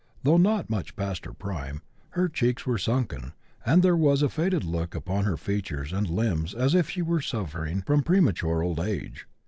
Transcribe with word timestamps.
Though 0.23 0.37
not 0.37 0.67
much 0.67 0.95
past 0.95 1.25
her 1.25 1.31
prime, 1.33 1.83
her 2.17 2.27
cheeks 2.27 2.65
were 2.65 2.79
sunken, 2.79 3.33
and 3.63 3.83
there 3.83 3.95
was 3.95 4.23
a 4.23 4.29
faded 4.29 4.63
look 4.63 4.95
upon 4.95 5.25
her 5.25 5.37
features 5.37 5.93
and 5.93 6.09
limbs 6.09 6.55
as 6.55 6.73
if 6.73 6.89
she 6.89 7.03
was 7.03 7.27
suffering 7.27 7.83
from 7.83 8.01
premature 8.01 8.63
old 8.63 8.79
age. 8.79 9.27